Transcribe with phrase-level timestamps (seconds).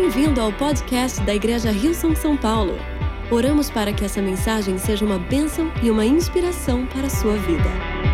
[0.00, 2.78] Bem-vindo ao podcast da Igreja Rio São Paulo.
[3.30, 8.09] Oramos para que essa mensagem seja uma bênção e uma inspiração para a sua vida.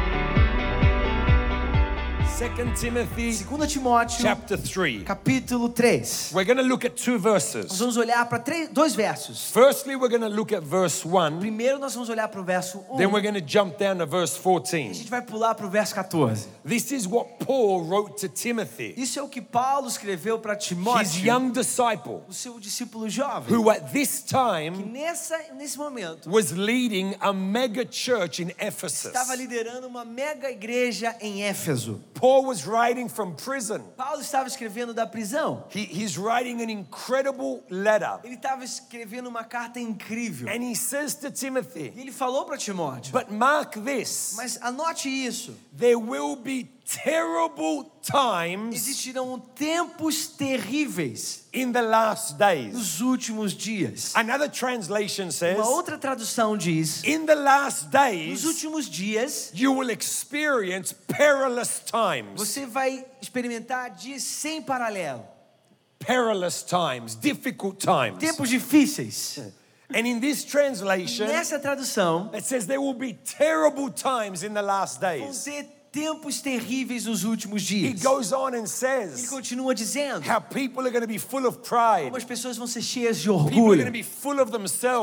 [2.37, 5.04] 2 Timothy 2 Timóteo, chapter 3.
[5.04, 6.32] capítulo 3.
[6.34, 7.79] We're going to look at two Nós verses.
[7.79, 9.51] vamos olhar para dois versos.
[9.51, 12.84] Firstly, we're going to look at verse 1, Primeiro nós vamos olhar para o verso
[12.91, 12.98] 1.
[12.98, 14.93] then we're going to jump down to verse A 14.
[14.93, 16.46] gente vai pular para o verso 14.
[16.62, 20.64] This is what Paul wrote to Timothy, Isso é o que Paulo escreveu para his
[20.66, 23.51] Timóteo, young disciple, o seu discípulo jovem.
[23.57, 29.07] who at this que time nessa, nesse momento was leading a mega church in Ephesus.
[29.07, 31.98] estava liderando uma mega igreja em Éfeso.
[32.12, 33.83] Paul was writing from prison.
[33.97, 35.65] Paulo estava escrevendo da prisão.
[35.71, 38.21] He, he's writing an incredible letter.
[38.25, 40.49] Ele estava escrevendo uma carta incrível.
[40.49, 43.12] And he says to E Timothy, ele falou para Timóteo.
[43.12, 45.55] But mark this, Mas anote isso.
[45.77, 52.72] there will be terrible times Existirão tempos terríveis in the last days.
[52.74, 54.15] nos últimos dias.
[54.15, 59.73] Another translation says, Uma outra tradução diz: in the last Nos days, últimos dias, you
[59.73, 62.38] will experience perilous times.
[62.40, 65.25] você vai experimentar dias sem paralelo,
[65.98, 68.19] Perilous times, difficult times.
[68.19, 69.38] tempos difíceis.
[69.94, 74.62] And in this translation, Nessa tradução, it says there will be terrible times in the
[74.62, 75.44] last vão days.
[75.44, 78.03] ter tempos terríveis nos últimos He dias.
[78.03, 81.59] goes on and Ele says continua dizendo: how people are going to be full of
[81.59, 83.91] pride, como as pessoas vão ser cheias de orgulho, as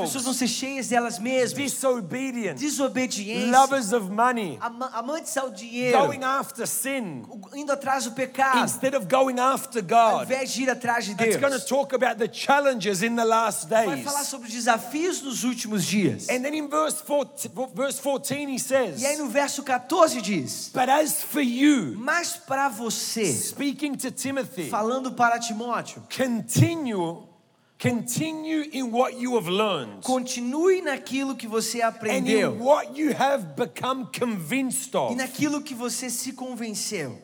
[0.07, 5.97] pessoas vão ser cheias delas mesmas, disobedient, desobediência, lovers of money, ama- amantes ao dinheiro,
[5.99, 7.23] going after sin
[7.55, 10.23] indo atrás do pecado, instead of going after ao God.
[10.31, 11.41] invés de ir atrás de It's Deus.
[11.41, 14.03] going to talk about the challenges in the last Vai days.
[14.03, 16.29] falar sobre os desafios dos últimos dias.
[16.29, 20.69] And then in verse 14, verse 14 he says, E aí no verso 14 diz:
[20.83, 27.23] But as for you, Mas para você, speaking to Timothy, falando para Timóteo, continue,
[27.79, 33.13] continue in what you have learned continue naquilo que você and in aprendeu what you
[33.17, 35.15] have become convinced e of.
[35.15, 37.17] naquilo que você se convenceu.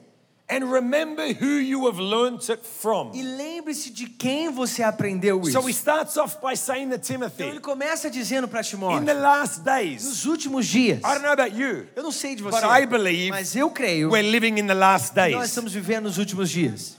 [0.51, 3.11] And remember who you have learnt it from.
[3.13, 5.51] E lembre-se de quem você aprendeu isso.
[5.51, 8.69] So he starts off by saying to Então ele Timothy, começa dizendo para in the
[8.69, 12.41] Timóteo, last days, nos últimos dias, I don't know about you, eu não sei de
[12.41, 15.49] você, but I believe mas eu creio we're living in the last que nós days.
[15.49, 16.97] estamos vivendo nos últimos dias.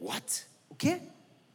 [0.00, 0.46] What?
[0.70, 1.02] O quê?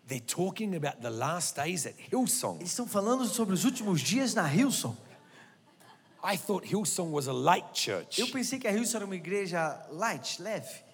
[0.07, 2.57] They're talking about the last days at Hillsong.
[2.59, 4.95] Eles estão falando sobre os últimos dias na Hillsong.
[6.23, 8.21] I thought Hillsong was a light church.
[8.21, 10.88] Eu pensei que a Hillsong era uma igreja light, leve.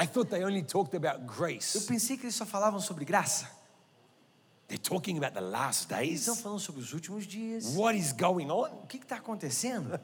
[0.00, 1.86] I thought they only talked about Eu grace.
[1.86, 3.46] pensei que eles só falavam sobre graça.
[4.68, 6.42] They're talking about the last Eles estão days.
[6.42, 7.74] falando sobre os últimos dias.
[7.74, 8.68] What is going on?
[8.82, 9.98] O que está acontecendo?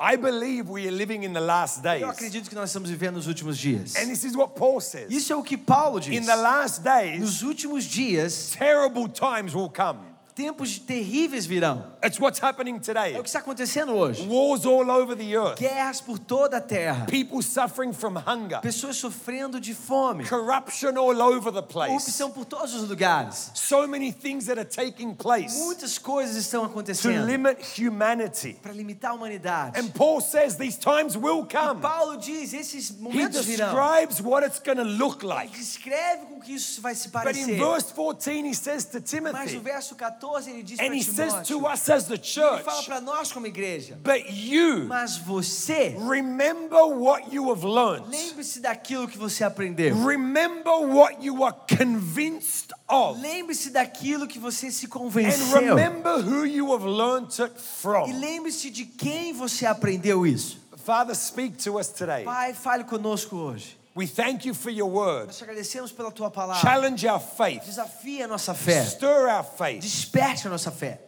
[0.00, 2.02] I believe we are living in the last days.
[2.02, 3.96] Eu acredito que nós estamos vivendo nos últimos dias.
[3.96, 5.10] And this is what Paul says.
[5.10, 6.26] Isso é o que Paulo In diz.
[6.26, 9.98] the last days, Nos últimos dias, terrible times will come.
[10.38, 11.84] Tempos terríveis virão.
[12.04, 13.18] It's what's happening É today.
[13.18, 14.24] o que está acontecendo hoje.
[14.28, 15.58] Wars all over the earth.
[15.58, 17.06] Guerras por toda a terra.
[17.06, 18.60] People suffering from hunger.
[18.60, 20.24] Pessoas sofrendo de fome.
[20.28, 21.88] Corruption all over the place.
[21.92, 23.50] Corrupção por todos os lugares.
[23.54, 28.54] So many things that are taking place Muitas coisas estão to acontecendo limit humanity.
[28.62, 29.76] para limitar a humanidade.
[29.80, 31.80] And Paul says these times will come.
[31.80, 33.72] Paulo diz, esses He momentos virão.
[33.74, 35.58] describes what it's going to look Ele like.
[35.58, 37.58] descreve com que isso vai se But in parecer.
[37.58, 41.02] verse 14, he says to Mas Timothy, no verso 14 ele diz and para he
[41.02, 44.84] says to Timóteo, us as the ele church, fala para nós como igreja, but you
[44.86, 48.06] mas você remember what you have learned.
[48.10, 49.94] lembre-se daquilo que você aprendeu.
[50.04, 53.20] Remember what you are convinced of.
[53.20, 55.74] Lembre-se daquilo que você se And convenceu.
[55.74, 58.12] remember who you have learnt it E from.
[58.18, 60.58] lembre-se de quem você aprendeu isso.
[60.84, 62.24] Father, speak to us today.
[62.24, 63.77] Pai, fale conosco hoje.
[63.98, 65.26] We thank you for your word.
[65.26, 66.60] Nós agradecemos pela tua palavra.
[66.62, 67.64] Challenge our faith.
[67.64, 68.84] Desafie a nossa fé.
[68.84, 69.80] Stir our faith.
[69.82, 71.00] Desperte a nossa fé.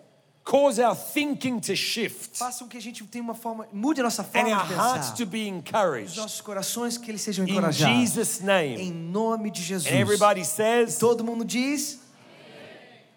[0.42, 2.36] Cause our thinking to shift.
[2.36, 4.74] Faça com que a gente tenha uma forma, mude a nossa And forma our de
[4.74, 5.16] hearts pensar.
[5.18, 6.16] to be Os encouraged.
[6.16, 7.94] nossos corações que eles sejam In encorajados.
[7.96, 8.80] Jesus' name.
[8.80, 9.86] Em nome de Jesus.
[9.92, 12.00] And everybody says, Todo mundo diz.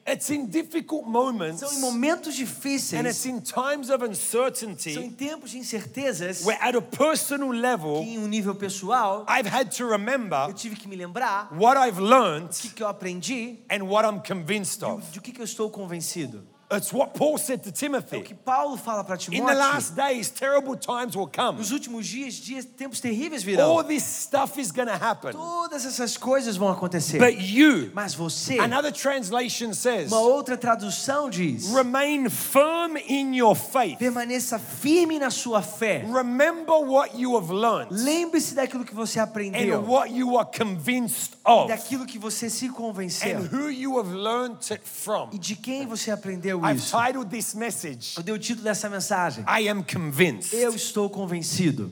[0.07, 4.09] It's in difficult moments São em momentos and it's difíceis, in times of são em
[4.09, 9.49] uncertainty tempos de incertezas, where at a personal que level, em um nível pessoal, I've
[9.49, 12.87] had to remember eu tive que me lembrar what I've learned o que, que eu
[12.87, 15.03] aprendi and what I'm convinced of.
[15.11, 16.52] de o que, que eu estou convencido.
[16.71, 18.21] It's what Paul said to É o Timothy.
[18.21, 19.57] que Paulo fala para In the Timóteo.
[19.57, 21.57] last days, terrible times will come.
[21.59, 23.69] Nos últimos dias, dias, tempos terríveis virão.
[23.69, 25.33] All this stuff is going to happen.
[25.33, 27.19] Todas essas coisas vão acontecer.
[27.19, 33.55] But you, Mas você, another translation says, uma outra tradução diz: remain firm in your
[33.55, 33.99] faith.
[33.99, 36.03] permaneça firme na sua fé.
[36.11, 41.33] Remember what you have learned Lembre-se daquilo que você and aprendeu, what you are convinced
[41.45, 45.29] of daquilo que você se convenceu and who you have learned it from.
[45.31, 46.97] e de quem você aprendeu I've isso.
[46.97, 49.43] titled this message, Eu dei o título dessa mensagem.
[49.47, 50.53] I Am Convinced.
[50.55, 51.91] Eu estou convencido.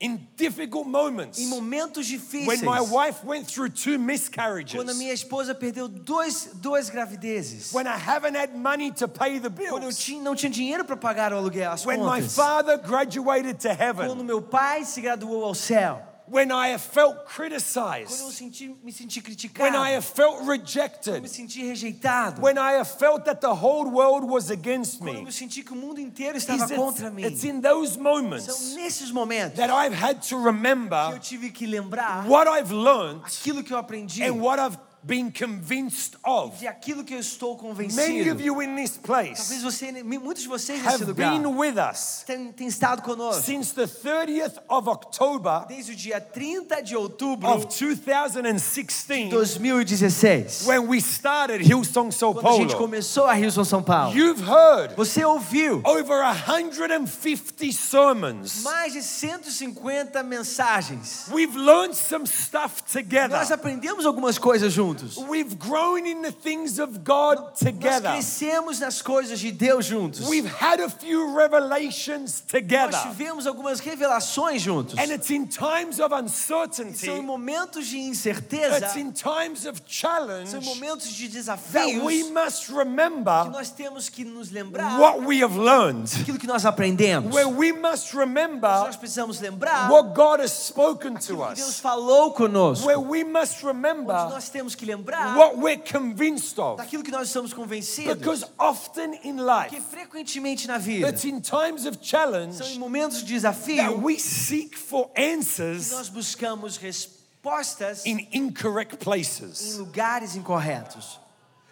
[0.00, 4.96] In difficult moments, Em momentos when difíceis, my wife went through two quando a miscarriages,
[4.96, 9.82] minha esposa perdeu dois, duas gravidezes, when I haven't had money to pay the quando
[9.82, 12.78] eu bills, tinha, não tinha dinheiro para pagar o aluguel, as when my contas, father
[12.78, 17.20] graduated to quando heaven, meu pai se graduou ao céu, when I have felt quando
[17.20, 19.22] eu criticized, senti, me senti
[19.58, 23.54] when I have felt quando rejected, me senti rejeitado, when I have felt that the
[23.54, 25.26] whole world was against quando me.
[25.26, 27.24] eu senti que o mundo inteiro estava it's, contra mim.
[27.24, 28.46] it's in those moments.
[28.46, 32.72] São nesses momentos that I've had to que eu remember tive que lembrar what I've
[32.72, 36.58] learned aquilo que eu aprendi and what I've been convinced of.
[36.58, 38.32] de aquilo que eu estou Many convencido.
[38.32, 41.74] of you in this Talvez place você, muitos de vocês nesse have lugar been with
[41.78, 46.96] us têm, têm estado conosco since the 30th of October desde o dia 30 de
[46.96, 52.84] outubro of de 2016 2016, when we started Hillsong Sao quando a gente Paulo.
[52.86, 54.14] começou a Rio São Paulo.
[54.16, 58.62] You've heard Você ouviu over 150 sermons.
[58.62, 61.26] mais de 150 mensagens.
[61.30, 63.52] We've learned some stuff Nós together.
[63.52, 64.97] aprendemos algumas coisas juntos.
[65.28, 68.10] We've grown in the things of God Nós together.
[68.12, 70.28] crescemos nas coisas de Deus juntos.
[70.28, 73.00] We've had a few revelations Nós together.
[73.02, 74.98] tivemos algumas revelações juntos.
[74.98, 79.80] And it's in times of São em uncertainty, momentos de incerteza, it's in times of
[79.86, 84.50] challenge são em momentos de that desafios we que must remember nós temos que nos
[84.50, 86.08] lembrar what we have learned.
[86.20, 87.34] aquilo que nós aprendemos.
[87.34, 91.80] Where we must remember Nós precisamos lembrar what God has spoken to que Deus us.
[91.80, 92.86] falou conosco.
[92.86, 96.76] Where we must Onde remember nós temos que lembrar what we're convinced of.
[96.78, 98.16] daquilo que nós estamos convencidos.
[98.16, 102.78] Because often in Porque life, frequentemente na vida, it's in times of são em challenge
[102.78, 108.98] momentos de that desafio we seek for que answers nós buscamos respostas in incorrect em
[108.98, 109.76] places.
[109.76, 111.20] lugares incorretos.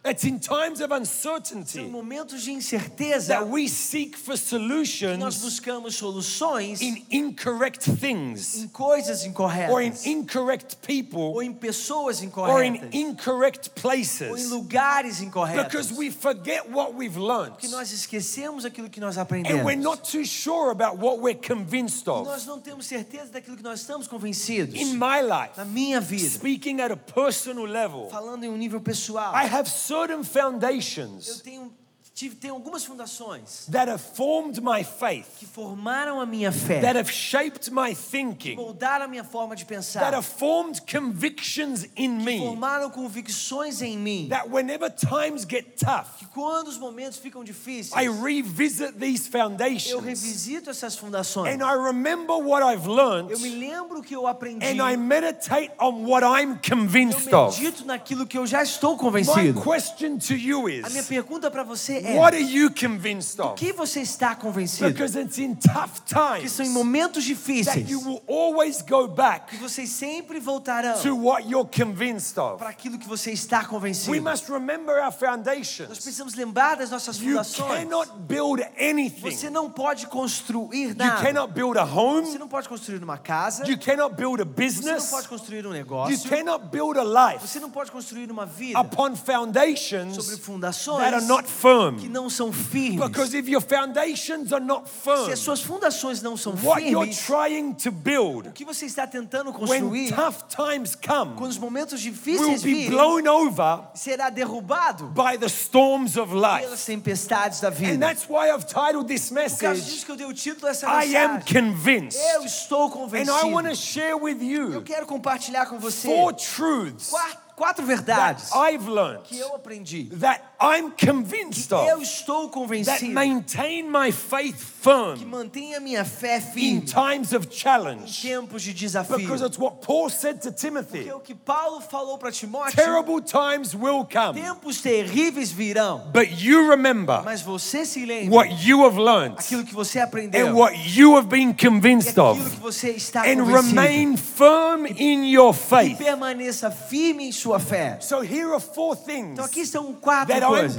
[0.08, 4.40] It's in times of São uncertainty momentos de incerteza that we seek for que nós
[4.40, 11.52] solutions buscamos soluções in incorrect things em coisas or in incorretas, incorrect ou people em
[11.52, 15.64] pessoas or in incorretas, incorrect ou em places lugares incorretos.
[15.64, 20.24] because we forget what we've learned nós esquecemos aquilo que nós and we're not too
[20.24, 22.26] sure about what we're convinced E of.
[22.28, 24.74] nós não temos certeza daquilo que nós estamos convencidos.
[24.74, 28.80] In my life, Na minha vida, speaking at a personal level, falando em um nível
[28.80, 31.72] pessoal, I have certain eu foundations tenho,
[32.16, 36.96] tive, tenho algumas fundações that have formed my faith, que formaram a minha fé, that
[36.98, 42.08] have shaped my thinking, moldaram a minha forma de that pensar, have formed convictions in
[42.24, 42.38] me.
[42.38, 44.28] formaram convicções em mim.
[44.30, 49.32] That whenever times get tough, Que quando os momentos ficam difíceis, I revisit these eu
[49.32, 51.54] foundations revisito essas fundações.
[51.54, 54.64] and I remember what I've learned Eu me lembro que eu aprendi.
[54.64, 57.60] and I meditate on what I'm Eu convinced of.
[57.60, 59.60] medito naquilo que eu já estou My convencido.
[59.60, 63.54] question to you A minha is pergunta para você é: what are you convinced of?
[63.54, 64.90] que você está convencido?
[64.90, 69.08] Because it's in tough Que times são em momentos that difíceis you will always go
[69.08, 72.58] back que vocês sempre voltarão to what you're convinced of.
[72.58, 74.22] para aquilo que você está We convencido.
[74.22, 75.88] must remember our Nós foundations.
[75.88, 77.80] precisamos lembrar das nossas You fundações.
[77.84, 79.30] cannot build anything.
[79.30, 81.22] Você não pode construir You nada.
[81.22, 82.38] cannot build a Você home.
[82.38, 83.66] não pode construir uma casa.
[83.68, 85.10] You cannot build a Você não business.
[85.10, 86.28] pode construir um You negócio.
[86.28, 91.14] cannot build a life Você não pode construir uma vida upon sobre foundations fundações that
[91.14, 91.48] are not
[91.96, 93.00] que não são firmes.
[93.08, 97.06] Because if your foundations are not Se firm, as suas fundações não são what you're
[97.12, 101.48] firmes, trying to build o que você está tentando when construir, tough times quando come
[101.48, 106.70] os momentos will difíceis be virem, blown over será derrubado by the storms of pelas
[106.70, 106.86] life.
[106.86, 107.98] tempestades da And vida.
[107.98, 110.86] that's why I've titled this Por causa message, disso que eu dei o título dessa
[110.86, 111.62] I Am mensagem.
[111.72, 112.20] Convinced.
[112.34, 113.76] Eu estou And I want to convencido.
[113.76, 118.88] share with Eu you quero compartilhar com você four truths quatro, quatro that verdades I've
[118.88, 120.04] learned que eu aprendi.
[120.20, 126.04] that I'm convinced of, Eu estou that convencido maintain my faith que firm mantenha minha
[126.04, 128.22] fé in times of em challenge.
[128.22, 129.18] tempos de desafio.
[129.18, 131.08] Because it's what Paul said to Porque Timothy.
[131.08, 136.28] é o que Paulo falou para Timóteo, Terrible times will come, tempos terríveis virão, but
[136.40, 140.54] you remember mas você se lembra what you have learned aquilo que você aprendeu and
[140.54, 143.80] what you have been e convinced of, que você está and convencido.
[143.80, 145.98] remain firm in your E faith.
[145.98, 147.98] permaneça firme em sua fé.
[148.00, 150.76] So here are four things Então aqui estão quatro that coisas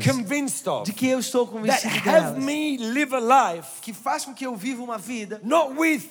[0.86, 4.34] de que eu estou that convencido have delas, me live a life que faz com
[4.34, 6.10] que eu viva uma vida not with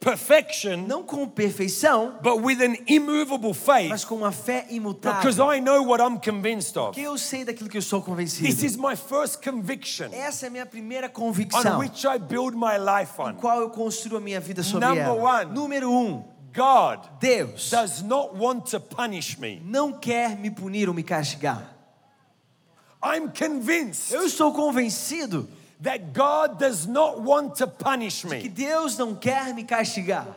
[0.00, 5.52] perfection, não com perfeição, but with an immovable mas faith com uma fé because imutável.
[5.52, 6.88] I know what I'm convinced of.
[6.92, 8.48] Porque eu sei daquilo que eu sou This convencido.
[8.66, 12.78] is my first conviction Essa é a minha primeira on convicção, which I build my
[12.78, 13.34] life em on.
[13.34, 15.40] qual eu construo a minha vida sobre Number ela.
[15.40, 15.52] one.
[15.52, 16.22] Número um,
[16.54, 19.60] God Deus does not want to punish me.
[19.64, 21.74] não quer me punir ou me castigar.
[23.02, 25.48] I'm convinced Eu estou convencido
[25.82, 28.48] that God does not want to punish que me.
[28.48, 30.36] Deus não quer me castigar.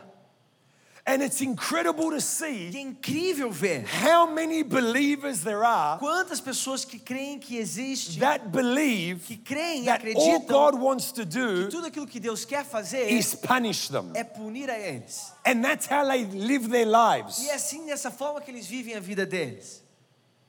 [1.04, 6.40] And it's incredible to E é see incrível ver how many believers there are quantas
[6.40, 11.10] pessoas que creem que existe, that believe que creem e that all acreditam God wants
[11.10, 14.12] to que do tudo aquilo que Deus quer fazer is punish them.
[14.14, 15.32] é punir a eles.
[15.44, 17.40] And that's how they live their lives.
[17.40, 19.81] E é assim dessa forma que eles vivem a vida deles.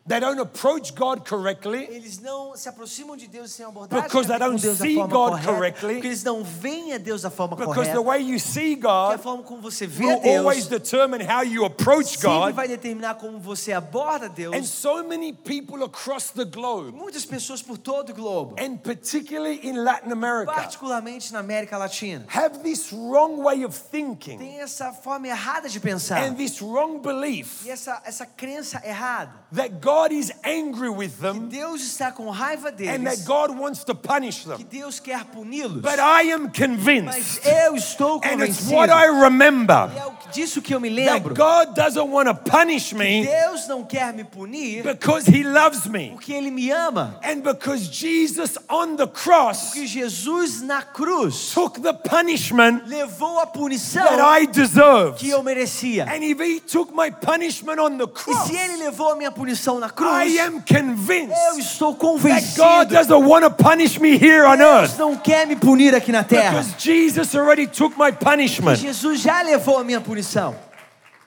[0.06, 4.38] They don't approach God correctly Eles não se aproximam de Deus sem abordagem Because they
[4.38, 5.94] don't Deus see God correta, correctly.
[5.94, 7.94] porque eles não veem a Deus da forma because correta.
[7.96, 10.82] the way you see Porque a God forma como você vê a will always Deus
[10.82, 12.54] determine how you approach sempre God.
[12.54, 14.54] vai determinar como você aborda Deus.
[14.54, 19.62] And so many people across the globe, Muitas pessoas por todo o globo, and particularly
[19.66, 24.92] in Latin America, particularmente na América Latina, have this wrong way of thinking têm essa
[24.92, 29.32] forma errada de pensar and this wrong belief e essa, essa crença errada.
[29.54, 33.96] that God is angry with them Deus está com raiva and that God wants to
[33.96, 34.68] punish que them.
[34.70, 35.82] Deus quer puni-los.
[35.82, 40.62] But I am Mas convinced, eu estou and it's what I remember, e é disso
[40.62, 44.84] que eu me that God doesn't want to punish me Deus não quer me punir
[44.84, 46.10] because He loves me.
[46.12, 47.20] porque Ele me ama.
[47.24, 53.48] And because Jesus on the cross Porque Jesus na cruz took the punishment levou a
[53.48, 55.18] punição that I deserved.
[55.20, 56.06] que eu merecia.
[56.08, 59.32] And if he took my punishment on the E cross, se Ele levou a minha
[59.32, 64.00] punição na cruz, I am convinced eu estou that God convencido doesn't want to punish
[64.00, 66.62] me here on Deus earth não quer me punir aqui na terra.
[66.62, 68.78] because Jesus already took my punishment.
[68.80, 70.56] Jesus já levou a minha punição.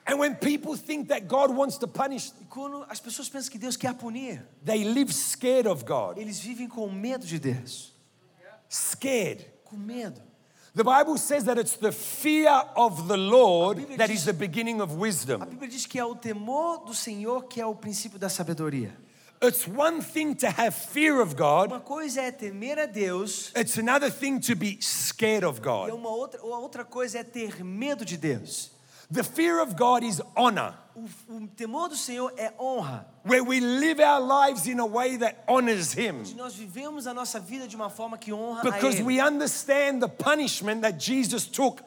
[0.07, 3.59] And when people think that God wants to punish, E quando as pessoas pensam que
[3.59, 6.17] Deus quer punir, they live scared of God.
[6.17, 7.93] eles vivem com medo de Deus.
[8.71, 9.45] Scared.
[9.65, 10.21] Com medo.
[10.77, 14.99] The Bible says that it's the fear of the Lord that is the beginning of
[14.99, 15.41] wisdom.
[15.41, 15.47] A.
[15.47, 18.95] Bíblia diz que é o temor do Senhor que é o princípio da sabedoria.
[19.43, 23.79] It's one thing to have fear of God, Uma coisa é temer a Deus, it's
[23.79, 25.91] another thing to be scared of e God.
[25.95, 28.71] uma outra, outra coisa é ter medo de Deus.
[29.11, 33.07] The fear of God is honor, O, o temor do Senhor é honra.
[33.23, 36.23] where we live our lives in a way that honors Him.
[36.37, 39.05] Nós vivemos a nossa vida de uma forma que honra a Because Ele.
[39.05, 41.83] we understand the punishment that Jesus took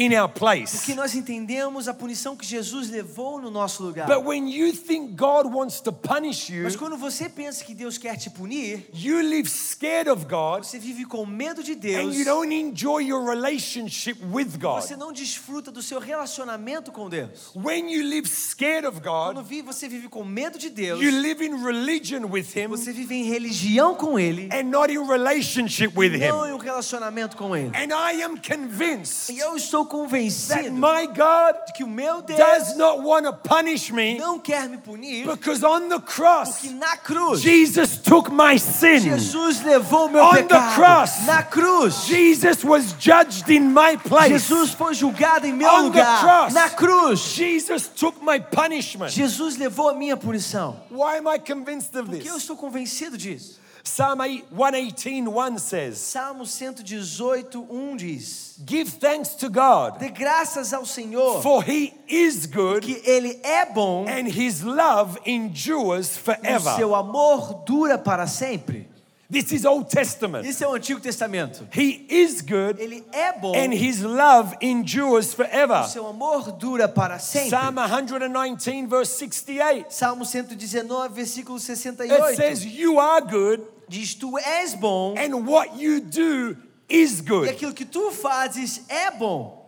[0.00, 0.78] in our place.
[0.78, 4.06] Porque nós entendemos a punição que Jesus levou no nosso lugar.
[4.06, 7.98] But when you think God wants to punish you, Mas quando você pensa que Deus
[7.98, 12.16] quer te punir, you live scared of God você vive com medo de and Deus.
[12.16, 14.82] you don't enjoy your relationship with God.
[14.82, 17.50] Você não desfruta do seu relacionamento com Deus.
[17.54, 21.10] When you live scared of Quando God, vi- você vive com medo de Deus, you
[21.10, 25.92] live in religion with Him você vive em religião com Ele, and not in relationship
[25.94, 26.50] with não Him.
[26.50, 27.70] em um relacionamento com Ele.
[27.76, 32.38] And I am convinced E eu estou convencido my God de que o meu Deus
[32.38, 36.70] does not want to punish me não quer me punir, because on the cross, porque
[36.74, 39.00] na cruz Jesus took my sin.
[39.00, 40.74] Jesus levou o meu On the pecado.
[40.74, 41.26] cross.
[41.26, 44.30] Na cruz, Jesus was judged in my place.
[44.30, 46.20] Jesus foi julgado em meu On the lugar.
[46.20, 46.54] cross.
[46.54, 49.10] Na cruz, Jesus took my punishment.
[49.10, 50.76] Jesus levou a minha punição.
[50.90, 52.42] Why am I convinced of Porque eu this?
[52.42, 53.58] estou convencido disso.
[53.82, 60.74] Psalm 8 118 1 says, Salmo 118, 1 diz: Give thanks to God, Dê graças
[60.74, 66.18] ao Senhor, for he is good que Ele é bom and his love endures e
[66.18, 66.76] o forever.
[66.76, 68.89] seu amor dura para sempre.
[69.30, 70.44] This is Old Testament.
[70.44, 71.66] Isso é o Antigo Testamento.
[71.72, 75.80] He is good Ele é bom and his love endures e forever.
[75.82, 77.50] o seu amor dura para sempre.
[77.50, 79.92] Psalm 119, verse 68.
[79.94, 82.36] Salmo 119, versículo It 68.
[82.36, 86.56] says, You are good Diz: Tu és bom and what you do
[86.88, 87.48] is e good.
[87.48, 89.59] aquilo que tu fazes é bom.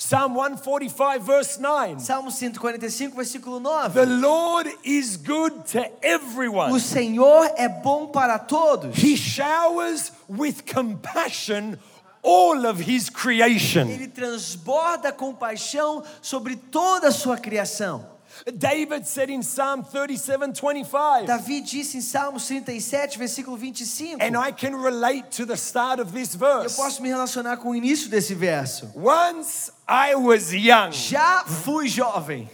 [0.00, 2.00] Psalm 145, verse 9.
[2.00, 3.92] Salmo 145, versículo 9.
[3.92, 6.72] The Lord is good to everyone.
[6.72, 8.96] O Senhor é bom para todos.
[8.96, 11.78] He showers with compassion
[12.22, 13.90] all of his creation.
[13.90, 18.06] Ele transborda compaixão sobre toda a sua criação.
[18.56, 24.18] David said in Psalm 37, 25, Davi disse em Salmos 37, versículo 25.
[24.22, 26.76] and I can relate to the start of this Eu verse.
[26.76, 28.90] posso me relacionar com o início desse verso.
[28.96, 32.48] Once I was young, Já fui jovem,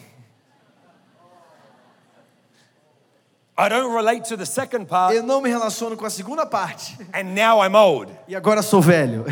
[3.59, 6.97] I don't relate to the second part, Eu não me relaciono com a segunda parte.
[7.15, 8.13] and now I'm old.
[8.29, 9.25] E agora sou velho.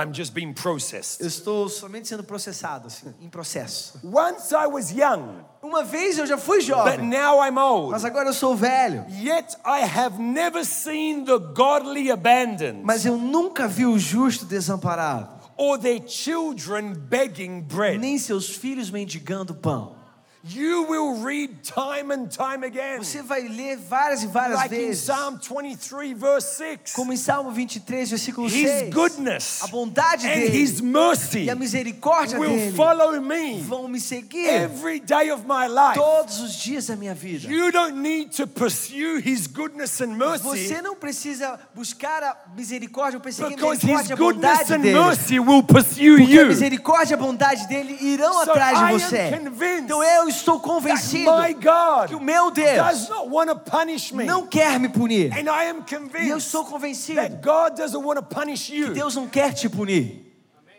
[0.00, 1.20] I'm just being processed.
[1.20, 3.98] Eu estou somente sendo processado, assim, em processo.
[4.04, 7.90] Once I was young, Uma vez eu já fui but jovem, now I'm old.
[7.90, 9.04] mas agora eu sou velho.
[9.10, 15.28] Yet I have never seen the godly abandoned Mas eu nunca vi o justo desamparado,
[15.56, 17.98] or their children begging bread.
[17.98, 19.97] nem seus filhos mendigando pão.
[20.44, 22.98] You will read time and time again.
[22.98, 26.92] Você vai ler várias e várias Like in vezes, Psalm 23, verse 6.
[26.92, 28.94] como em Salmo 23, versículo His 6.
[28.94, 33.88] goodness A bondade and dele His mercy e a misericórdia will dele follow me vão
[33.88, 35.94] me seguir every day of my life.
[35.98, 37.48] todos os dias da minha vida.
[37.48, 43.18] You don't need to pursue His goodness and mercy Você não precisa buscar a misericórdia
[43.18, 45.00] ou perseguir a because His misericórdia a goodness and dele.
[45.00, 48.92] mercy will pursue Porque a misericórdia e a bondade dele irão So atrás I de
[48.92, 49.30] am você.
[49.36, 53.56] convinced Então eu estou convencido my God que o meu does Deus not want to
[53.58, 54.24] punish me.
[54.24, 55.32] não quer me punir.
[55.32, 58.92] And I am E eu convinced estou convencido that God doesn't want to punish you.
[58.94, 60.24] Deus não quer te punir.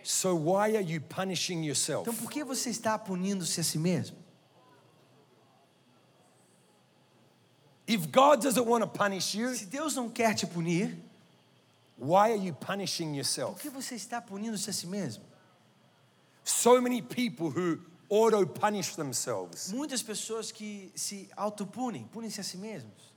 [0.03, 2.07] So why are you punishing yourself?
[2.09, 4.17] Então por que você está punindo-se a si mesmo?
[7.87, 10.95] If God doesn't want to punish you, Se Deus não quer te punir,
[11.97, 13.59] why are you punishing por yourself?
[13.59, 15.23] que você está punindo-se a si mesmo?
[16.43, 19.71] So many people who auto punish themselves.
[19.71, 23.13] Muitas pessoas que se autopunem, punem-se a si mesmos.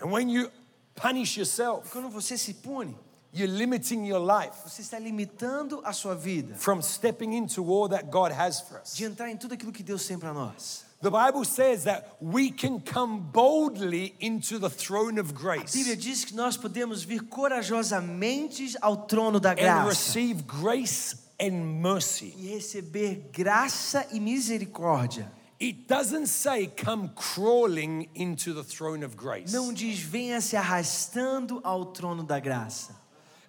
[0.00, 0.50] And when you
[0.94, 2.96] punish yourself, Quando você se pune,
[3.32, 8.10] you're limiting your life você está limitando a sua vida from stepping into all that
[8.10, 8.94] God has for us.
[8.94, 10.84] de entrar em tudo aquilo que Deus tem para nós.
[11.00, 15.96] The Bible says that we can come boldly into the throne of A grace Bíblia
[15.96, 22.34] diz que nós podemos vir corajosamente ao trono da and graça receive grace and mercy.
[22.38, 25.30] e receber graça e misericórdia.
[25.60, 29.52] It doesn't say come crawling into the throne of grace.
[29.52, 33.00] Não diz venha se arrastando ao trono da graça.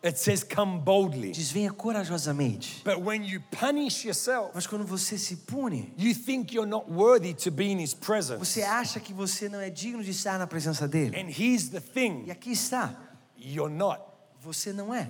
[0.05, 1.31] It says come boldly.
[1.31, 2.81] Diz venha corajosamente.
[2.83, 7.33] But when you punish yourself, Mas quando você se pune, you think you're not worthy
[7.33, 8.37] to be in his presence.
[8.37, 11.15] você acha que você não é digno de estar na presença dele.
[11.17, 12.93] And here's the E thing aqui está,
[13.37, 14.01] you're not.
[14.41, 15.09] você não é.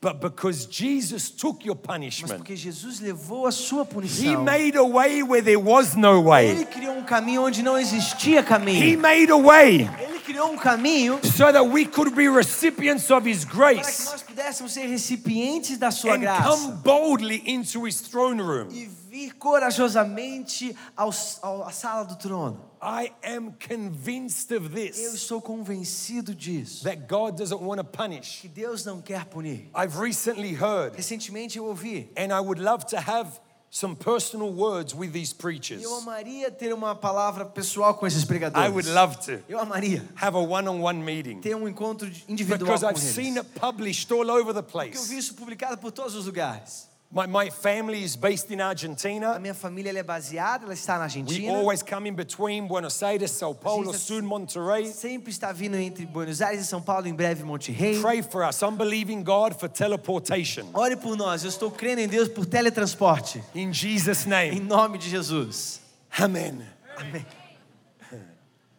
[0.00, 4.24] But because Jesus took your Mas punishment, porque Jesus levou a sua punição.
[4.24, 6.50] he made a way where there was no way.
[6.50, 8.84] Ele criou um caminho onde não existia caminho.
[8.84, 13.28] He made a way Ele criou um caminho so that we could be recipients of
[13.28, 13.80] his grace.
[13.80, 18.40] para que nós pudéssemos ser recipientes da sua and graça come boldly into his throne
[18.40, 18.68] room.
[18.70, 21.10] e vir corajosamente ao,
[21.42, 22.68] ao, à sala do trono.
[22.80, 28.40] I am convinced of Eu this estou convencido disso, that God doesn't want to punish.
[28.40, 29.68] que Deus não quer punir.
[29.74, 33.28] I've recently heard, Recentemente eu ouvi, and I would love to have
[33.70, 35.82] some personal words with these preachers.
[35.82, 38.68] eu amaria ter uma palavra pessoal com esses pregadores.
[38.68, 42.08] I would love to Eu amaria have a one on one meeting ter um encontro
[42.28, 43.14] individual because com I've eles.
[43.14, 45.18] seen it published all over the Porque eu vi place.
[45.18, 46.86] isso publicado por todos os lugares.
[47.10, 49.32] My, my family is based in Argentina.
[49.32, 51.50] A minha família é baseada, ela está na Argentina.
[51.50, 54.92] We always come in between Buenos Aires, Sao Paulo, soon Monterrey.
[54.92, 57.98] Sempre está vindo entre Buenos Aires e São Paulo, em breve Monte Rei.
[58.02, 58.60] Pray for us.
[58.60, 60.66] I'm believing God for teleportation.
[60.74, 63.42] Ore por nós, eu estou crendo em Deus por teletransporte.
[63.54, 64.58] In Jesus' name.
[64.58, 65.80] Em nome de Jesus.
[66.20, 66.60] Amen.
[66.94, 67.24] Amém.
[67.24, 68.77] But I've, Argentina has been declared to be in a crisis.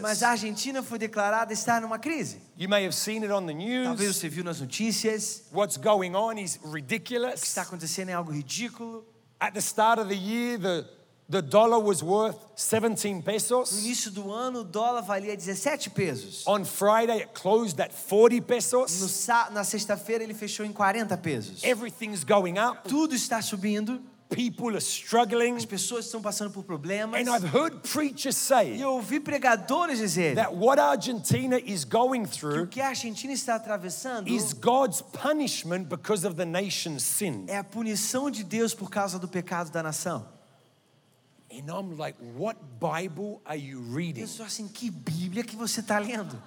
[0.00, 2.38] Mas a Argentina foi declarada estar numa crise.
[2.56, 3.86] You may have seen it on the news.
[3.86, 5.44] Talvez você viu nas notícias.
[5.52, 7.42] What's going on is O que ridiculous.
[7.42, 9.04] está acontecendo é algo ridículo.
[9.40, 10.86] At the start of the year, the,
[11.28, 13.72] the dollar was worth 17 pesos.
[13.72, 16.46] No início do ano, o dólar valia 17 pesos.
[16.46, 19.26] On Friday, it closed at 40 pesos.
[19.50, 21.64] na sexta-feira, ele fechou em 40 pesos.
[21.64, 22.88] Everything's going up.
[22.88, 24.00] Tudo está subindo.
[24.32, 25.56] People are struggling.
[25.56, 27.20] As pessoas estão passando por problemas.
[27.20, 32.24] And I've heard preachers E say eu ouvi pregadores dizer that what Argentina is going
[32.24, 37.02] que o through que a Argentina está atravessando is God's punishment because of the nation's
[37.02, 37.44] sin.
[37.46, 40.26] é a punição de Deus por causa do pecado da nação.
[41.52, 44.22] And I'm like, what Bible are you reading?
[44.22, 46.42] Eu sou assim, que Bíblia que você está lendo?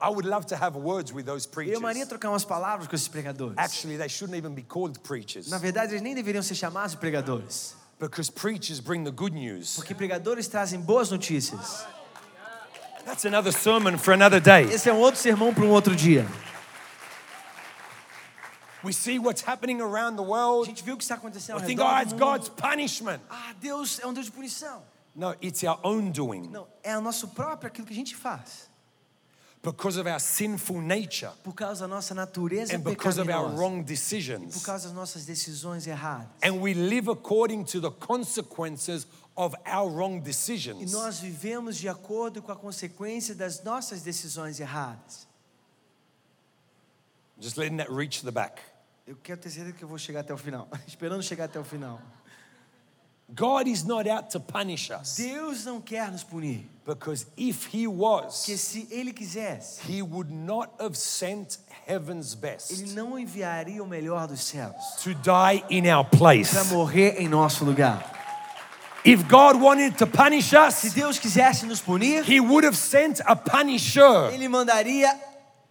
[0.00, 1.74] I would love to have words with those preachers.
[1.74, 3.58] Eu amaria trocar umas palavras com esses pregadores.
[3.58, 7.74] Actually, they shouldn't even be called preachers Na verdade, eles nem deveriam ser chamados pregadores.
[7.98, 9.74] because preachers bring the good news.
[9.74, 11.84] Porque pregadores trazem boas notícias.
[13.04, 14.64] That's another sermon for another day.
[14.64, 16.26] Esse é um outro sermão para um outro dia.
[18.84, 20.66] We see what's happening around the world.
[20.66, 22.24] A gente viu o que está acontecendo ao think, redor oh, do it's mundo.
[22.24, 23.20] God's punishment.
[23.28, 24.82] Ah, Deus é um Deus de punição.
[25.16, 26.48] No, it's our own doing.
[26.48, 28.67] Não, é o nosso próprio aquilo que a gente faz.
[29.62, 33.78] Because of our sinful nature por causa da nossa natureza and because of our wrong
[33.82, 34.64] por decisions.
[34.64, 36.28] causa das nossas decisões erradas.
[36.42, 40.92] And we live according to the consequences of our wrong E decisions.
[40.92, 45.26] nós vivemos de acordo com a consequência das nossas decisões erradas.
[47.40, 48.60] Just letting that reach the back.
[49.06, 51.64] Eu quero ter certeza que eu vou chegar até o final, esperando chegar até o
[51.64, 52.00] final.
[53.34, 57.86] God is not out to punish us Deus não quer nos punir, because if He
[57.86, 63.86] was, se Ele quisesse, He would not have sent heaven's Ele best não enviaria o
[63.86, 66.50] melhor dos céus to die in our place.
[66.54, 68.14] para morrer em nosso lugar.
[69.04, 73.20] If God wanted to punish Se us, Deus quisesse nos punir, He would have sent
[73.26, 74.30] a punisher.
[74.32, 75.14] Ele mandaria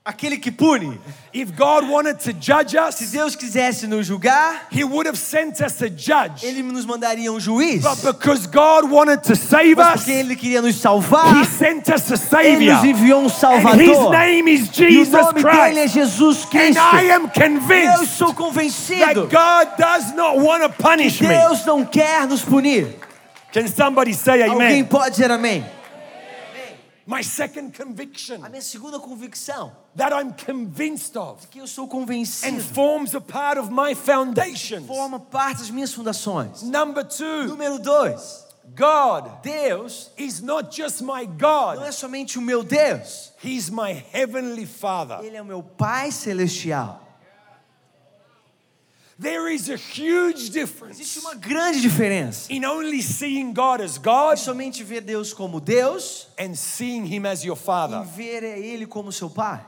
[0.07, 0.99] aquele que pune.
[1.33, 5.59] If God wanted to judge Se us, Deus quisesse nos julgar, He would have sent
[5.61, 6.43] us a judge.
[6.43, 7.83] Ele nos mandaria um juiz.
[7.83, 11.89] But because God wanted to save Mas us, porque Ele queria nos salvar, He sent
[11.89, 12.75] us a Ele Savior.
[12.75, 14.11] nos enviou um And His Salvador.
[14.11, 15.93] name is E o Jesus nome dele é Christ.
[15.93, 16.81] Jesus And Cristo.
[16.95, 21.35] I am Eu convinced sou convencido that God does not want to punish que me.
[21.35, 22.95] Deus não quer nos punir.
[23.53, 24.85] Can somebody say Alguém amen?
[24.85, 25.63] pode dizer amém?
[27.07, 31.89] My second conviction A minha segunda convicção that I'm convinced of que eu sou and
[31.89, 34.85] convencido forms a part of my foundations.
[34.85, 36.63] forma parte das minhas fundações.
[36.63, 42.41] Number two, Número dois, God Deus is not just my não God, é somente o
[42.41, 45.23] meu Deus, He's my heavenly Father.
[45.23, 47.06] Ele é o meu Pai Celestial.
[49.19, 54.01] There is a huge Existe difference uma grande diferença in only seeing God as em
[54.01, 58.03] God somente ver Deus como Deus and seeing Him as your e Father.
[58.03, 59.65] ver Ele como seu Pai.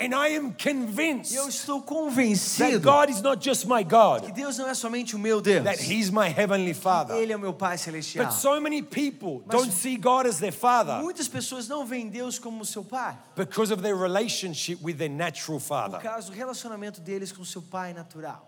[0.00, 4.56] And I am convinced eu estou that God is not just my que God, Deus
[4.56, 7.16] não é somente o meu Deus, that He's my heavenly Father.
[7.16, 8.24] Ele é o meu Pai Celestial.
[8.24, 12.08] But so many people Mas- don't see God as their Father Muitas pessoas não veem
[12.08, 16.00] Deus como seu Pai because of their relationship with their natural por Father.
[16.00, 18.46] causa do relacionamento deles com seu Pai natural.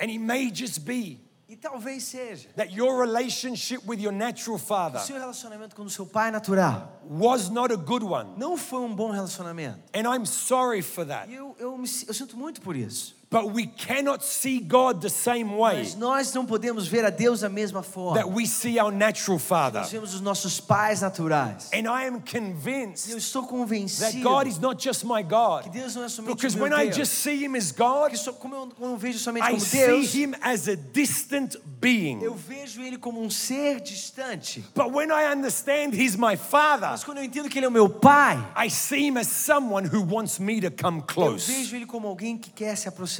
[0.00, 5.00] And it may just be E talvez seja that your relationship with your natural Father
[5.00, 8.38] seu relacionamento com o seu Pai natural was not a good one.
[8.38, 9.80] não foi um bom relacionamento.
[9.92, 11.28] And I'm sorry for that.
[11.28, 13.16] E eu, eu, me, eu sinto muito por isso.
[13.32, 17.42] But we cannot see God the same way Mas nós não podemos ver a Deus
[17.42, 18.14] da mesma forma.
[18.20, 19.82] that we see our natural Father.
[19.82, 21.70] Nós vemos os nossos pais naturais.
[21.72, 25.30] And I am E eu convinced estou that convencido God is not just my que
[25.30, 25.70] God.
[25.70, 28.56] Deus não é somente Because meu when I just see Him as God, só, como
[28.56, 32.20] eu, eu vejo somente I como see Deus, Him as a distant being.
[32.22, 34.64] eu vejo Ele como um ser distante.
[34.74, 37.72] But when I understand He's my Father, Mas quando eu entendo que Ele é o
[37.72, 41.46] meu Pai, I see Him as someone who wants me to come eu close.
[41.46, 43.19] vejo Ele como alguém que quer se aproximar.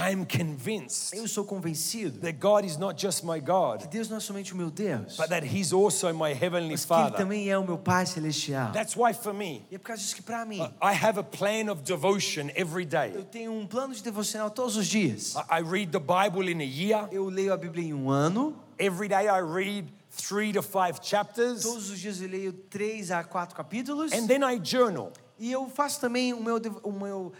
[0.00, 4.08] I am convinced Eu sou convencido that God is not just my que God, Deus
[4.08, 7.02] não é somente o meu Deus, but that He's also my Heavenly mas que Ele
[7.02, 7.16] Father.
[7.18, 8.70] também é o meu Pai Celestial.
[8.70, 11.24] That's why for me, E é por causa disso que para mim, I have a
[11.24, 13.24] plan of devotion every eu day.
[13.32, 15.34] tenho um plano de devocional todos os dias.
[15.50, 17.08] I read the Bible in a year.
[17.10, 18.54] Eu leio a Bíblia em um ano.
[18.78, 21.62] Every day I read three to five chapters.
[21.62, 24.12] Todos os dias eu leio três a quatro capítulos.
[24.12, 25.12] And then I journal.
[25.40, 27.32] E eu faço também o meu, o meu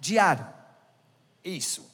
[0.00, 0.46] diário.
[1.44, 1.88] Isso.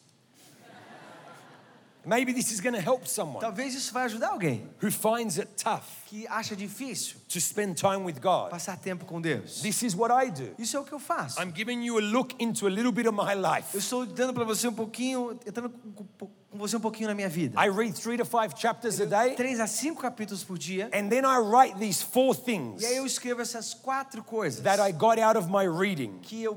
[2.07, 5.49] Maybe this is going to help someone Talvez isso vai ajudar alguém who finds it
[5.63, 8.49] tough que acha difícil to spend time with God.
[8.51, 9.61] passar tempo com Deus.
[9.61, 10.55] This is what I do.
[10.57, 11.41] Isso é o que eu faço.
[11.43, 13.77] I'm giving you a look into a little bit of my Eu life.
[13.77, 17.61] estou dando para você um pouquinho, entrando com, você um pouquinho na minha vida.
[17.63, 20.89] I read three to five chapters a day, Três a cinco capítulos por dia.
[20.95, 24.81] and then I write these four things E aí eu escrevo essas quatro coisas that
[24.81, 26.19] I got out of my reading.
[26.23, 26.55] que eu,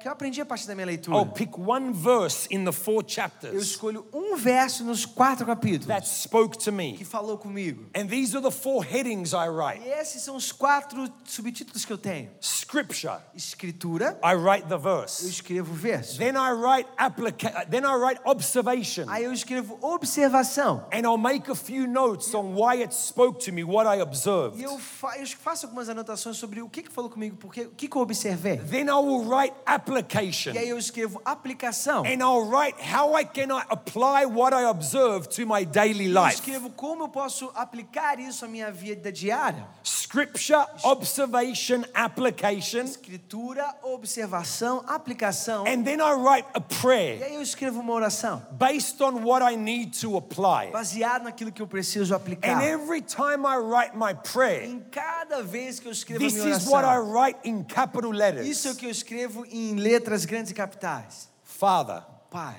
[0.00, 1.26] que eu aprendi a partir da minha I'll leitura.
[1.26, 6.06] pick one verse in the four Eu chapters escolho um verso nos quatro capítulos that
[6.06, 7.04] spoke to que me.
[7.04, 7.86] falou comigo.
[7.96, 11.92] And these are the four headings I write E esses são os quatro subtítulos que
[11.92, 12.30] eu tenho.
[12.40, 15.26] Scripture, Escritura, I write the eu verse.
[15.28, 16.18] escrevo o verso.
[16.18, 19.06] Then I write applica- then I write observation.
[19.08, 20.86] Aí eu escrevo observação.
[20.92, 24.58] And I'll make a few notes on why it spoke to me, what I observed.
[24.60, 27.70] E eu, fa eu faço algumas anotações sobre o que, que falou comigo, porque, o
[27.70, 28.58] que, que eu observei.
[28.58, 30.52] Then I will write application.
[30.54, 32.04] E aí eu escrevo aplicação.
[32.04, 34.81] And I'll write how I can apply what I observed
[35.28, 36.34] to my daily life.
[36.34, 39.66] escrevo como eu posso aplicar isso à minha vida diária.
[39.84, 42.82] Scripture, observation, application.
[42.84, 45.64] Escritura, observação, aplicação.
[45.66, 49.42] And then I write a E prayer aí eu escrevo uma oração, based on what
[49.44, 50.70] I need to apply.
[50.70, 52.58] baseado naquilo que eu preciso aplicar.
[52.58, 56.56] And every time I write my prayer, Em cada vez que eu escrevo this minha
[56.56, 59.74] is what I oração, write in capital isso é o letters que eu escrevo em
[59.76, 61.28] letras grandes e capitais.
[61.42, 62.02] Father.
[62.30, 62.56] Pai.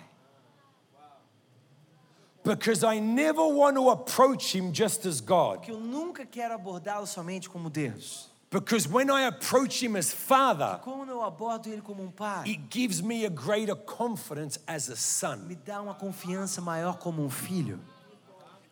[2.44, 7.06] Because I never want to approach him just as God, Que eu nunca quero abordá-lo
[7.08, 12.12] somente como Deus, Because when I approach him as father, eu abordo ele como um
[12.12, 15.38] pai, it gives me a greater confidence as a son.
[15.48, 17.80] me dá uma confiança maior como um filho.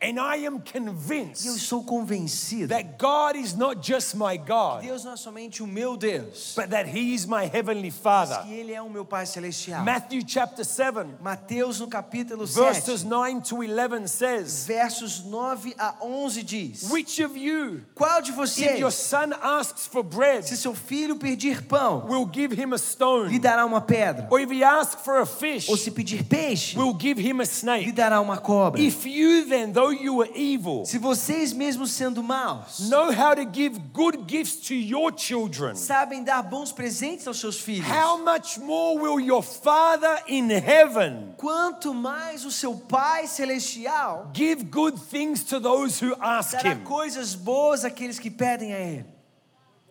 [0.04, 4.82] And I am E eu convinced estou convencido that God is not just my God,
[4.82, 8.44] Deus não é somente o meu Deus, but that he is my heavenly mas Father.
[8.48, 9.84] que Ele é o meu Pai Celestial.
[9.84, 15.96] Matthew chapter 7, Mateus no capítulo verses 7, 9 to 11 says, versos 9 a
[16.02, 18.36] 11 diz: Which of you, Qual de if
[18.80, 22.76] your vocês, son asks for bread, se seu filho pedir pão, will give him a
[22.76, 23.38] lhe stone?
[23.40, 24.28] dará uma pedra?
[24.32, 27.44] Or if he asks for a fish, Ou se pedir peixe, will give him a
[27.44, 27.92] lhe snake?
[27.92, 28.82] dará uma cobra?
[28.82, 33.46] If you then, though you are evil, Se vocês mesmos sendo maus, know how to
[33.46, 38.58] give good gifts to your children, sabem dar bons presentes aos seus filhos, how much
[38.60, 45.44] more will your Father in heaven quanto mais o seu Pai Celestial give good things
[45.44, 46.84] to those who ask dará him?
[46.84, 49.21] coisas boas àqueles que pedem a Ele.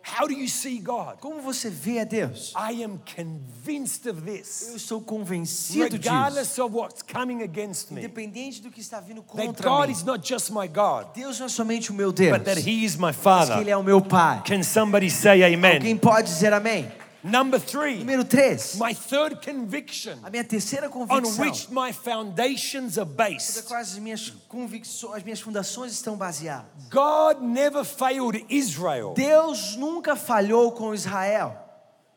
[0.03, 1.17] How do you see God?
[1.19, 2.53] Como você vê a Deus?
[2.55, 6.09] I am convinced of Eu this, estou convencido disso.
[6.11, 9.93] regardless of what's coming against me, Independente do que está vindo that contra God mim.
[9.93, 12.83] is not just my God, Deus não é somente o meu Deus, but that He
[12.83, 13.57] is my mas que Father.
[13.59, 14.41] Ele é o meu Pai.
[14.45, 15.95] Can somebody say amen?
[15.97, 16.91] pode dizer amém?
[17.23, 18.77] Number three, Número 3.
[18.79, 23.63] my third conviction A minha terceira on convicção, which my foundations are sobre based.
[23.67, 26.65] qual as minhas convicções, as minhas fundações estão baseadas.
[26.89, 31.55] God never failed Israel, Deus nunca falhou com Israel,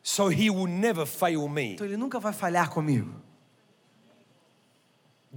[0.01, 1.73] so He will never fail me.
[1.73, 3.13] então Ele nunca vai falhar comigo.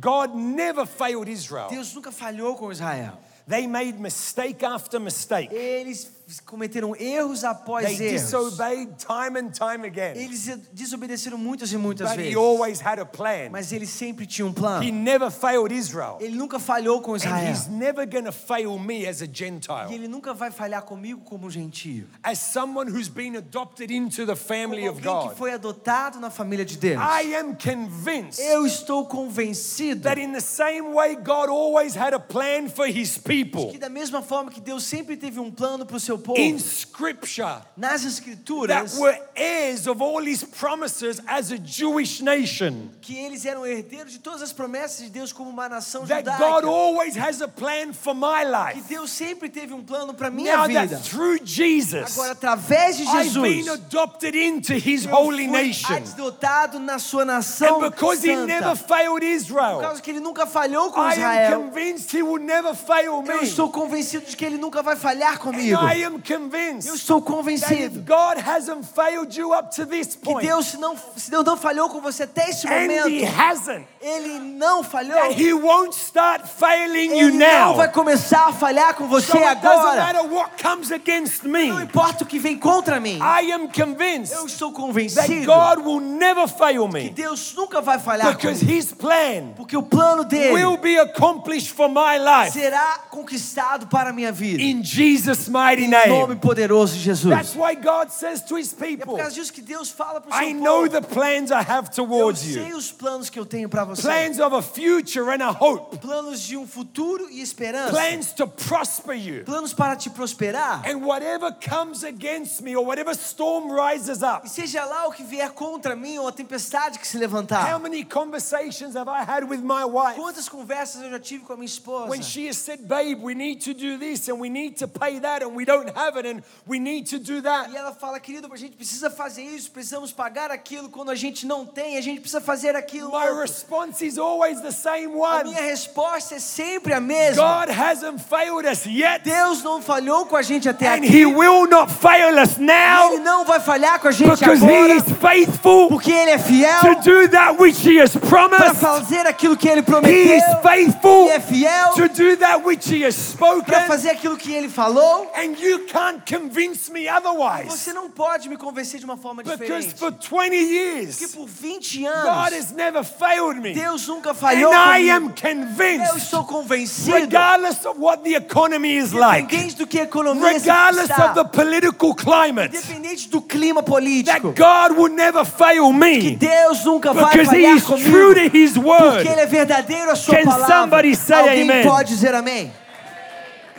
[0.00, 1.68] God never failed Israel.
[1.68, 3.18] Deus nunca falhou com Israel.
[3.48, 5.52] They made mistake after mistake.
[5.52, 6.04] Eles
[6.44, 8.22] cometeram erros após They erros.
[8.22, 10.16] disobeyed time and time again.
[10.16, 12.32] Eles desobedeceram muitas e muitas But vezes.
[12.32, 13.50] He always had a plan.
[13.50, 14.84] Mas ele sempre tinha um plano.
[14.84, 16.18] He never failed Israel.
[16.20, 17.50] Ele nunca falhou com And Israel.
[17.52, 19.92] He's never to fail me as a E Gentile.
[19.92, 22.06] ele nunca vai falhar comigo como um gentio.
[22.22, 25.36] As someone who's been adopted into the Como family of alguém que God.
[25.36, 27.00] foi adotado na família de Deus.
[27.00, 32.20] I am convinced Eu estou convencido that in the same way God always had a
[32.20, 33.70] plan for His people.
[33.70, 36.58] que da mesma forma que Deus sempre teve um plano para o seu povo, In
[36.58, 42.90] Scripture, nas that escrituras, were heirs of all His promises as a Jewish nation.
[43.00, 46.34] que eles eram herdeiros de todas as promessas de Deus como uma nação That God
[46.62, 46.66] judaica.
[46.68, 48.88] always has a plan for my Que life.
[48.88, 50.86] Deus sempre teve um plano para minha Now vida.
[50.88, 55.94] that through Jesus, Agora, através de I've Jesus, been adopted into His eu holy nation.
[55.94, 58.46] adotado na sua nação And because He santa.
[58.46, 61.60] never failed Por Israel, causa que ele nunca falhou com I am Israel.
[61.62, 63.44] convinced He will never fail Eu me.
[63.44, 65.78] estou convencido de que ele nunca vai falhar And comigo.
[65.82, 70.96] I Eu convinced estou convencido God hasn't failed you up to this que Deus, não,
[71.16, 75.14] se Deus não falhou com você até He momento, hasn't, Ele não falhou.
[75.14, 77.92] that He won't start failing you Ele não vai now.
[77.94, 79.96] começar a falhar com você So it doesn't agora.
[79.96, 81.68] matter what comes against me.
[81.68, 83.18] Não importa o que vem contra mim.
[83.18, 87.98] I am Eu convinced estou that convencido God will never fail que Deus nunca vai
[87.98, 88.78] falhar because comigo.
[88.78, 94.10] His plan Porque o plano dele will be accomplished for my life será conquistado para
[94.10, 94.62] a minha vida.
[94.62, 96.40] in Jesus' mighty Em nome name.
[96.40, 97.34] poderoso de Jesus.
[97.34, 100.30] That's why God says to His É por people, causa disso que Deus fala para
[100.30, 100.90] o I seu know povo.
[100.90, 102.76] the plans I have Eu towards sei you.
[102.76, 104.02] os planos que eu tenho para você.
[104.02, 105.98] Plans of a future and a hope.
[105.98, 107.90] Planos de um futuro e esperança.
[107.90, 109.44] Plans to prosper you.
[109.44, 110.82] Planos para te prosperar.
[110.88, 114.46] And whatever comes against me or whatever storm rises up.
[114.46, 117.72] E seja lá o que vier contra mim ou a tempestade que se levantar.
[117.72, 121.52] How many conversations have I had with my wife Quantas conversas eu já tive com
[121.52, 122.08] a minha esposa?
[122.08, 125.18] when she has said, Babe, we need to do this and we need to pay
[125.20, 127.70] that and we don't have it and we need to do that?
[127.70, 131.46] E ela fala, querido, a gente precisa fazer isso, precisamos pagar aquilo quando a gente
[131.46, 133.10] não tem, a gente precisa fazer aquilo.
[133.10, 133.40] My outro.
[133.40, 137.42] response is always the same A one minha resposta é sempre a mesma.
[137.42, 141.06] God hasn't failed us yet, Deus não falhou com a gente até and aqui.
[141.22, 144.66] He will not fail us Ele now não vai falhar com a gente because He
[144.68, 148.76] agora, is faithful porque Ele é fiel to do that which He has para promised.
[148.76, 150.36] fazer aquilo que Ele He prometeu.
[150.36, 154.36] is faithful Ele é fiel to do that which He has para spoken, fazer aquilo
[154.36, 155.30] que Ele falou.
[155.36, 157.68] and you can't convince me otherwise.
[157.68, 159.98] Você não pode me convencer de uma forma Because diferente.
[159.98, 163.72] for 20 Porque years, por 20 God anos, has never failed me.
[163.74, 165.48] Deus nunca And falhou I am comigo.
[165.48, 170.04] Eu convinced, estou convencido, regardless of what the economy is like, independente do que a
[170.04, 175.44] economia regardless está, of the political climate, independente do clima that político, God will never
[175.44, 178.56] fail me Deus nunca vai because He falhar is true to comigo.
[178.56, 178.98] His word.
[179.24, 180.66] Porque Ele é verdadeiro a sua Can palavra.
[180.66, 181.86] somebody say Alguém amen?
[181.86, 182.72] pode dizer amém?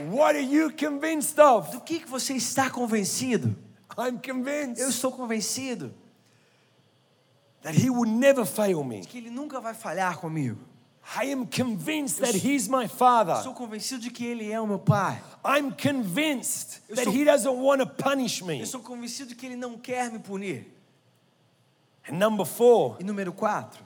[0.01, 1.71] What are you convinced of?
[1.71, 3.55] Do que, que você está convencido?
[3.97, 5.93] I'm Eu convinced estou convencido
[7.61, 9.01] that He will never fail me.
[9.01, 10.57] que Ele nunca vai falhar comigo.
[11.21, 13.35] I am convinced that He's my Father.
[13.41, 15.19] Sou convencido de que Ele é o meu Pai.
[15.43, 18.59] I'm convinced Eu that He doesn't want to punish me.
[18.59, 20.67] Eu sou convencido de que Ele não quer me punir.
[22.07, 23.83] And number four, E número quatro,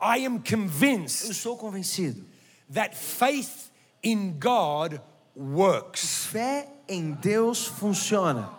[0.00, 2.24] I am eu convinced sou convencido.
[2.72, 3.70] that faith
[4.02, 5.00] in God
[5.36, 6.26] works.
[6.26, 8.50] Fé em Deus funciona.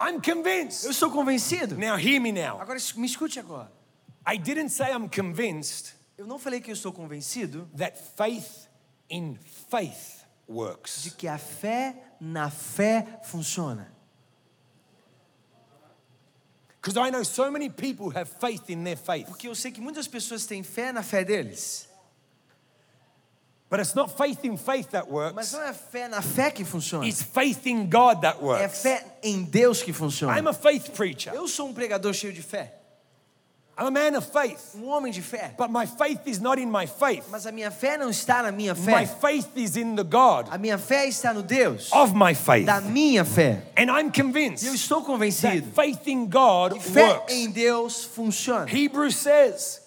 [0.00, 0.84] I'm convinced.
[0.84, 1.76] Eu sou convencido.
[1.76, 2.60] Now, hear me now.
[2.60, 3.70] Agora me escute agora.
[4.26, 8.68] I didn't say I'm convinced Eu não falei que eu estou convencido that faith
[9.10, 9.36] in
[9.68, 11.14] faith de works.
[11.16, 13.92] que a fé na fé funciona.
[16.80, 19.26] Because I know so many people have faith in their faith.
[19.26, 21.88] Porque eu sei que muitas pessoas têm fé na fé deles.
[23.72, 26.62] But it's not faith in faith that Mas works, não é fé na fé que
[26.62, 27.08] funciona.
[27.08, 28.82] it's faith in God that É works.
[28.82, 30.50] fé em Deus que I'm funciona.
[30.50, 32.74] a faith preacher, Eu sou um pregador cheio de fé.
[33.78, 34.74] I'm a man of faith.
[34.76, 35.54] Um homem de fé.
[35.56, 37.24] But my faith is not in my faith.
[37.30, 39.16] Mas a minha fé não está na minha My fé.
[39.18, 42.66] faith is in the God A minha fé está no Deus of my faith.
[42.66, 43.62] da minha fé.
[43.74, 47.32] And I'm E eu convinced estou that convencido faith in God que fé works.
[47.34, 48.66] em Deus funciona.
[48.68, 49.80] Hebrews says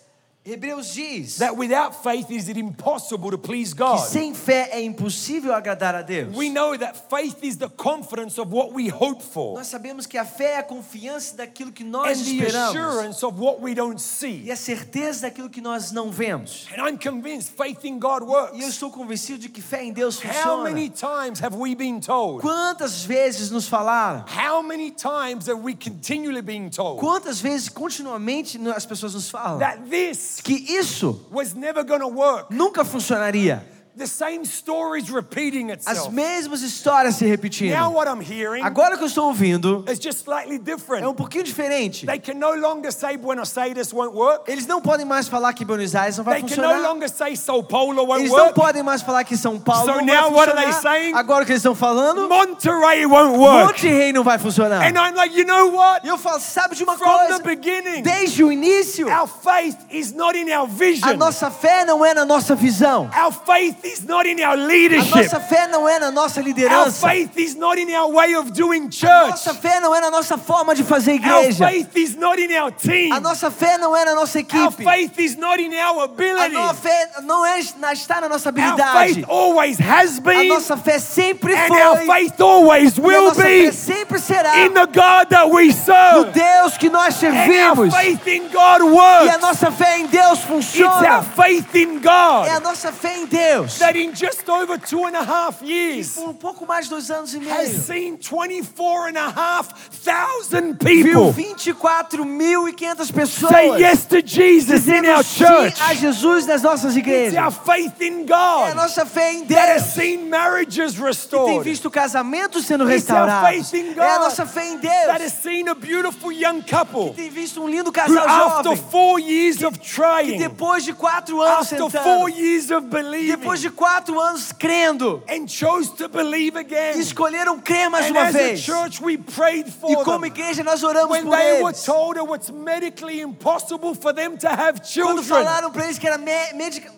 [0.46, 3.98] Hebreus diz that without faith is it impossible to please que God.
[3.98, 6.36] sem fé é impossível agradar a Deus.
[6.36, 10.20] We know that faith is the confidence of what we hope for Nós sabemos que
[10.20, 13.74] a fé é a confiança daquilo que nós and the esperamos assurance of what we
[13.74, 14.52] don't e see.
[14.52, 16.68] a certeza daquilo que nós não vemos.
[16.78, 18.68] And I'm convinced faith in God E eu works.
[18.68, 21.26] estou convencido de que fé em Deus How many funciona.
[21.26, 22.42] times have we been told?
[22.42, 24.24] Quantas vezes nos falaram?
[24.28, 30.35] How many times we continually told Quantas vezes continuamente as pessoas nos falam that this
[30.42, 32.50] que isso was never going to work?
[32.50, 33.75] nunca funcionaria?
[33.98, 36.12] The same story's repeating As itself.
[36.14, 37.94] mesmas histórias se Now repetindo.
[37.94, 41.16] what I'm hearing Agora que eu estou ouvindo is just slightly é um different.
[41.16, 42.06] pouquinho diferente.
[42.06, 44.52] They can no longer say Buenos Aires won't work.
[44.52, 46.90] Eles não podem mais falar que Buenos Aires não vai They can no funcionar.
[46.90, 48.54] longer say Sao Paulo won't Eles não work.
[48.60, 50.82] podem mais falar que São Paulo So não now vai what are they funcionar.
[51.00, 51.16] saying?
[51.16, 53.66] Agora o que eles estão falando, Monterrey won't work.
[53.88, 54.84] Monte não vai funcionar.
[54.86, 56.06] And I'm like, you know what?
[56.06, 57.40] E eu falo, sabe de uma From coisa?
[57.40, 61.16] the beginning, Desde o início, our faith is not in our a vision.
[61.18, 63.10] nossa fé não é na nossa visão.
[63.16, 65.16] Our faith is not in our A leadership.
[65.16, 67.08] nossa fé não é na nossa Our liderança.
[67.08, 69.30] faith is not in our way of doing A church.
[69.32, 71.68] nossa fé não é na nossa forma de fazer Our igreja.
[71.68, 73.12] faith is not in our team.
[73.14, 74.84] A nossa fé não é na nossa Our equipe.
[74.84, 76.54] faith is not in our A ability.
[76.54, 79.14] nossa fé não é, na- está na nossa Our habilidade.
[79.16, 83.04] faith always has A been, nossa fé sempre and foi our faith always e a
[83.04, 86.32] will nossa be fé sempre será in the God that we no serve.
[86.34, 87.94] Deus que nós And our servimos.
[87.94, 89.42] faith in God E a works.
[89.42, 91.22] nossa fé em Deus It's our funciona.
[91.36, 93.75] faith in É a God nossa fé em Deus.
[93.80, 97.10] That in just over two and a half years Por um pouco mais de dois
[97.12, 97.82] anos e has meio.
[97.82, 105.06] seen 24 and a half thousand Viu people 24.500 pessoas say yes to Jesus in
[105.06, 105.82] our sim church.
[105.82, 107.38] a Jesus nas nossas It's igrejas.
[107.38, 109.94] our faith in É a God nossa fé em that has Deus.
[109.96, 113.74] seen marriages Tem restored, visto casamentos sendo It's our restaurados.
[113.74, 115.44] É a God nossa fé em that has Deus.
[115.44, 119.78] seen a beautiful young couple Tem visto um lindo casal after jovem four years of
[119.80, 124.20] que trying, depois de quatro anos after four sentando, years of believing, depois de quatro
[124.20, 126.98] anos crendo, and chose to believe again.
[127.00, 128.60] escolheram crer mais And uma as a vez.
[128.62, 130.28] church, we prayed E for como them.
[130.32, 131.84] igreja nós oramos When por they were eles.
[131.84, 136.08] told it was medically impossible for them to have Quando children, falaram para eles que
[136.08, 136.92] era me- medica-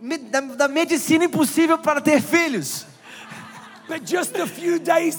[0.00, 2.86] me- da, da medicina impossível para ter filhos.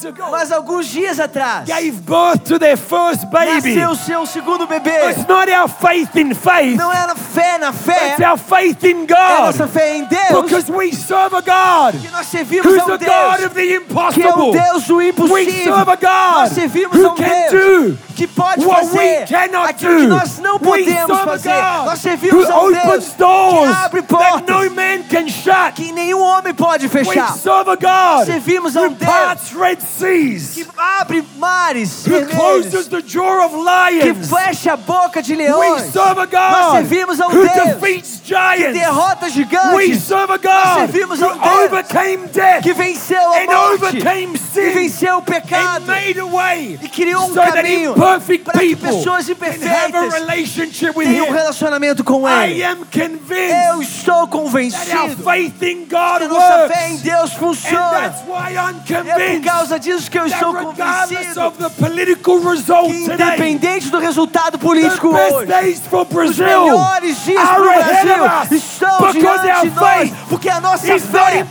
[0.08, 3.76] Ago, Mas alguns dias atrás, gave birth to their first baby.
[3.76, 5.10] nasceu seu segundo bebê.
[5.12, 9.06] It's not our faith in faith, Não era fé na fé, it's our faith in
[9.08, 9.70] é a nossa God.
[9.74, 10.44] fé em Deus.
[10.44, 13.56] Because we serve a God Que nós servimos who's a um the God Deus of
[13.56, 14.52] the que é o impossible.
[14.52, 15.76] Deus do We impossível.
[15.76, 18.90] serve a Nós God servimos a who um can Deus do que pode what we
[18.92, 20.08] fazer cannot aquilo que do.
[20.10, 21.50] nós não We podemos a fazer.
[21.54, 25.74] Nós God servimos who a um Deus que abre that no portas man can shut.
[25.76, 27.34] que nenhum homem pode We fechar.
[27.36, 33.02] serve a God Servimos a who um Deus Red seas, que abre mares vermelhos, the
[33.02, 33.64] jaw of que
[34.12, 34.30] lions.
[34.30, 37.52] fecha a boca de We leões, serve a Nós God servimos a um Deus.
[37.52, 38.74] que giants.
[38.80, 43.18] derrota We gigantes, serve a God servimos who a um Deus overcame death que venceu
[43.34, 47.42] a and morte, overcame que venceu o pecado made a way e criou um so
[47.42, 52.28] caminho para que people pessoas can have a imperfeitas relationship with tenham um relacionamento com
[52.28, 52.64] I Ele.
[52.64, 56.98] am Eu convinced estou that our convencido faith in que nossa fé em.
[56.98, 57.90] Deus And funciona.
[58.02, 61.70] that's why I'm É por convinced causa disso que eu estou regardless convencido of the
[61.70, 67.62] political result que today, independente do resultado the político hoje, os Brazil melhores dias para
[67.62, 71.46] o ahead Brasil estão because diante our de nós, porque a nossa fé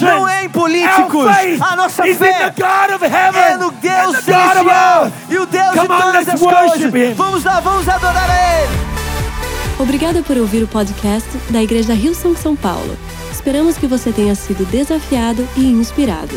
[0.00, 1.26] não é em políticos,
[1.60, 2.54] a nossa fé
[3.52, 7.16] é no Deus celestial e o Deus de todas as coisas.
[7.16, 8.80] Vamos lá, vamos adorar a Ele.
[9.78, 12.96] Obrigada por ouvir o podcast da Igreja Rio São São Paulo.
[13.32, 16.34] Esperamos que você tenha sido desafiado e inspirado.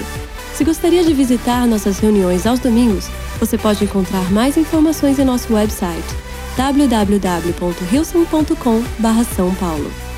[0.54, 5.54] Se gostaria de visitar nossas reuniões aos domingos, você pode encontrar mais informações em nosso
[5.54, 10.13] website www.rilson.com/são paulo.